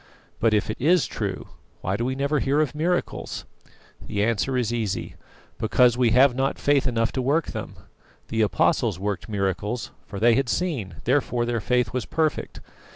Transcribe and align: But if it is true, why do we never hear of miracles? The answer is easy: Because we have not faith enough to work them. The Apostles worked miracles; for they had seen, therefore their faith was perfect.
But 0.39 0.55
if 0.55 0.71
it 0.71 0.77
is 0.81 1.05
true, 1.05 1.49
why 1.81 1.95
do 1.95 2.03
we 2.03 2.15
never 2.15 2.39
hear 2.39 2.59
of 2.59 2.73
miracles? 2.73 3.45
The 4.01 4.23
answer 4.23 4.57
is 4.57 4.73
easy: 4.73 5.13
Because 5.59 5.95
we 5.95 6.09
have 6.09 6.33
not 6.33 6.57
faith 6.57 6.87
enough 6.87 7.11
to 7.11 7.21
work 7.21 7.51
them. 7.51 7.75
The 8.29 8.41
Apostles 8.41 8.97
worked 8.97 9.29
miracles; 9.29 9.91
for 10.07 10.19
they 10.19 10.33
had 10.33 10.49
seen, 10.49 10.95
therefore 11.03 11.45
their 11.45 11.61
faith 11.61 11.93
was 11.93 12.05
perfect. 12.07 12.61